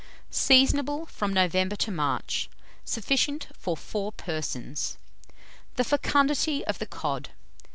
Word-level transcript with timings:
Seasonable 0.31 1.05
from 1.05 1.31
November 1.31 1.75
to 1.75 1.91
March. 1.91 2.49
Sufficient 2.83 3.49
for 3.55 3.77
4 3.77 4.11
persons. 4.11 4.97
THE 5.75 5.83
FECUNDITY 5.83 6.65
OF 6.65 6.79
THE 6.79 6.87
COD. 6.87 7.29